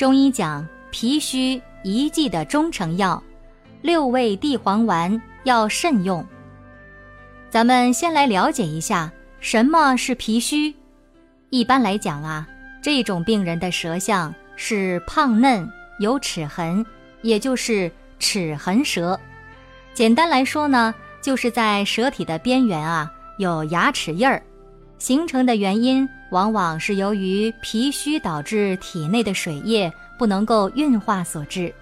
[0.00, 3.22] 中医讲脾虚一剂的中成药，
[3.82, 6.26] 六味地黄丸要慎用。
[7.50, 10.74] 咱们先来了解一下什么是脾虚。
[11.50, 12.48] 一般来讲啊，
[12.82, 16.82] 这种病人的舌象是胖嫩有齿痕，
[17.20, 19.20] 也就是齿痕舌。
[19.92, 24.42] 简单来说呢，就是在舌体的边缘啊有牙齿印儿。
[24.98, 31.72] 形成的原因往往是由于脾虚导致体内的水液不能够运化所致。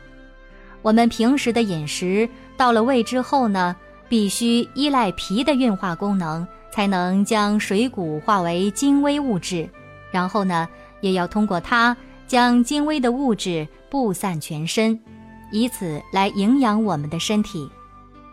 [0.82, 3.74] 我们平时的饮食到了胃之后呢，
[4.08, 9.69] 必须依赖脾的运化功能，才能将水谷化为精微物质，
[10.10, 10.69] 然后呢，
[11.00, 14.98] 也要通过它将精微的物质布散全身，
[15.52, 17.69] 以此来营养我们的身体。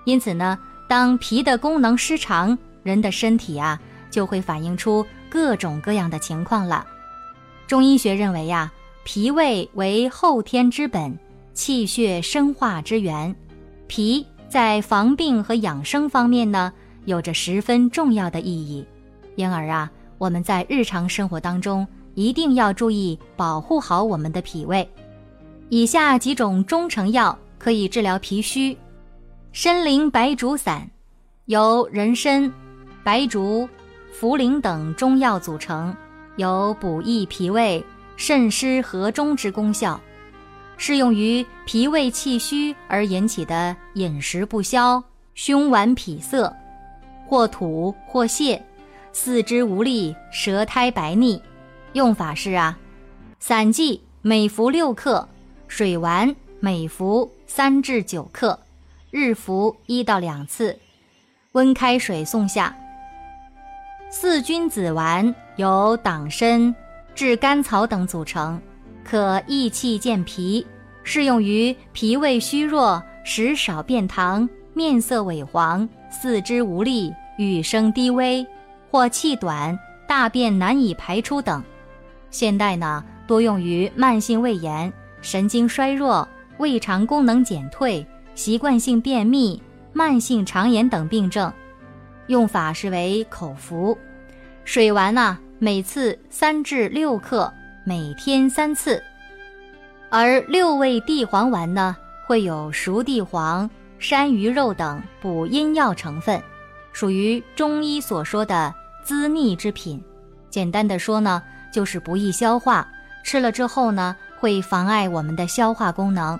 [0.05, 3.79] 因此呢，当脾的功能失常，人的身体啊。
[4.11, 5.05] 就会反映出
[5.35, 6.87] 各种各样的情况了。
[7.67, 8.71] 中医学认为呀，
[9.03, 11.13] 脾胃为后天之本，
[11.53, 13.35] 气血生化之源。
[13.85, 16.71] 脾在防病和养生方面呢，
[17.03, 18.85] 有着十分重要的意义。
[19.35, 24.89] 因而啊，我们在日常生活当中一定要注意保护好我们的脾胃。
[25.67, 28.77] 以下几种中成药可以治疗脾虚：
[29.51, 30.89] 参苓白术散，
[31.43, 32.49] 由人参、
[33.03, 33.67] 白术。
[34.19, 35.95] 茯苓等中药组成，
[36.37, 37.83] 有补益脾胃、
[38.15, 39.99] 渗湿和中之功效，
[40.77, 45.03] 适用于脾胃气虚而引起的饮食不消、
[45.33, 46.53] 胸脘痞涩、
[47.27, 48.59] 或吐或泻、
[49.11, 51.41] 四肢无力、舌苔白腻。
[51.91, 52.77] 用法是啊，
[53.39, 55.27] 散剂每服六克，
[55.67, 58.57] 水丸每服三至九克，
[59.11, 60.79] 日服一到两次，
[61.51, 62.75] 温开水送下。
[64.17, 66.73] 四君子丸由党参、
[67.13, 68.57] 炙甘草等组成，
[69.03, 70.65] 可益气健脾，
[71.03, 78.47] 适用于脾胃虚弱、食少便溏、面色萎黄、四肢无力、语声低微
[78.89, 79.77] 或气短、
[80.07, 81.61] 大便难以排出等。
[82.31, 86.25] 现代呢，多用于慢性胃炎、神经衰弱、
[86.57, 88.03] 胃肠功能减退、
[88.33, 89.61] 习惯性便秘、
[89.91, 91.51] 慢性肠炎等病症。
[92.27, 93.95] 用法是为口服，
[94.65, 97.53] 水丸呢，每次三至六克，
[97.85, 99.01] 每天三次。
[100.09, 101.95] 而六味地黄丸呢，
[102.25, 106.41] 会有熟地黄、山萸肉等补阴药成分，
[106.91, 110.03] 属于中医所说的滋腻之品。
[110.49, 112.87] 简单的说呢，就是不易消化，
[113.23, 116.39] 吃了之后呢，会妨碍我们的消化功能。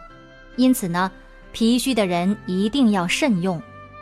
[0.56, 1.12] 因此呢，
[1.52, 3.62] 脾虚的人一定要慎用，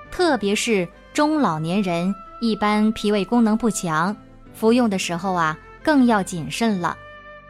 [0.10, 0.88] 特别是。
[1.14, 2.12] 中老年人
[2.44, 4.14] 一般脾胃功能不强，
[4.54, 6.98] 服用的时候啊更要谨慎了。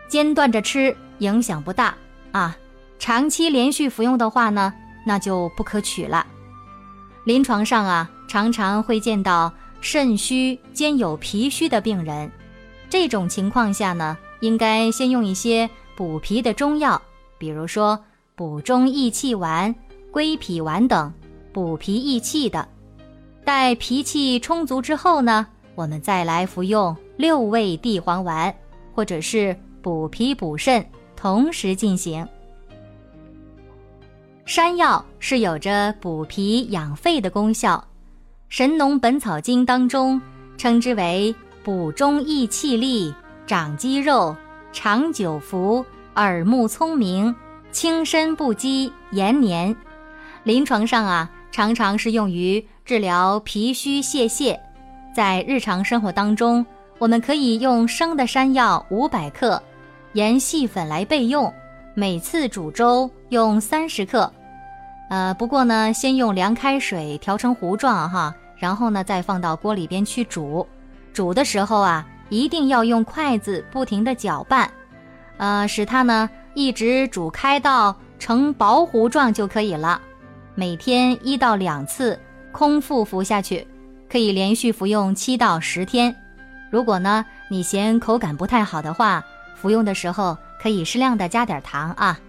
[0.08, 1.96] 间断着吃影响不大
[2.32, 2.56] 啊，
[3.00, 4.72] 长期连续服用的话呢，
[5.04, 6.28] 那就不可取了。
[7.26, 12.32] 临床上啊，常常会见到肾虚兼有脾虚的病人，
[12.88, 17.02] 这种情况下呢，应该先用一些补脾的中药，
[17.40, 18.00] 比如说
[18.36, 19.74] 补中益气丸、
[20.12, 21.12] 归脾丸等，
[21.52, 22.70] 补脾益气的。
[23.46, 25.46] 待脾气充足之后呢，
[25.76, 28.54] 我们再来服用六味地黄丸，
[28.94, 32.26] 或者是补脾补肾，同时进行。
[34.46, 37.76] 山药是有着补脾养肺的功效，
[38.48, 40.22] 《神农本草经》当中
[40.58, 43.14] 称之为补中益气力、
[43.46, 44.36] 长肌肉、
[44.72, 45.86] 长久服、
[46.16, 47.34] 耳目聪明、
[47.72, 49.76] 轻身不饥、延年。
[50.44, 51.30] 临床上啊。
[51.54, 54.60] 常常是用于治疗脾虚泄泻，
[55.16, 56.66] 在日常生活当中，
[56.98, 59.62] 我们可以用生的山药五百克，
[60.14, 61.54] 研细粉来备用，
[61.94, 64.34] 每次煮粥用三十克。
[65.12, 70.68] 呃，不过呢，先用凉开水调成糊状哈，然后呢再放到锅里边去煮。
[71.14, 74.68] 煮的时候啊，一定要用筷子不停的搅拌，
[75.38, 80.02] 呃，使它呢一直煮开到成薄糊状就可以了。
[80.56, 82.20] 每天一到两次，
[82.52, 83.68] 空腹服下去，
[84.10, 86.16] 可以连续服用七到十天。
[86.72, 89.24] 如果呢你嫌口感不太好的话，
[89.56, 92.20] 服用的时候可以适量的加点糖啊。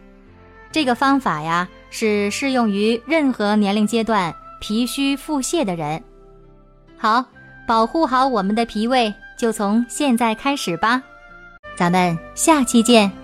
[0.72, 6.02] 这个方法呀，是适用于任何年龄阶段脾虚腹泻的人。
[6.96, 7.24] 好，
[7.66, 11.02] 保护好我们的脾胃，就从现在开始吧。
[11.76, 13.23] 咱们下期见。